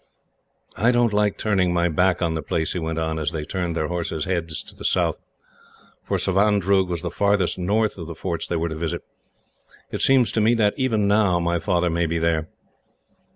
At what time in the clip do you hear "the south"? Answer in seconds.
4.75-5.19